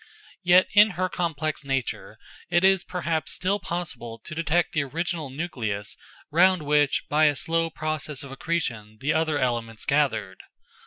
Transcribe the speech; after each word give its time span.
Yet 0.41 0.67
in 0.73 0.89
her 0.97 1.09
complex 1.09 1.63
nature 1.63 2.17
it 2.49 2.63
is 2.63 2.83
perhaps 2.83 3.33
still 3.33 3.59
possible 3.59 4.19
to 4.23 4.33
detect 4.33 4.71
the 4.71 4.83
original 4.83 5.29
nucleus 5.29 5.95
round 6.31 6.63
which 6.63 7.03
by 7.07 7.25
a 7.25 7.35
slow 7.35 7.69
process 7.69 8.23
of 8.23 8.31
accretion 8.31 8.97
the 8.99 9.13
other 9.13 9.37
elements 9.37 9.85
gathered. 9.85 10.41